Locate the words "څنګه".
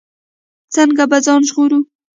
0.73-1.03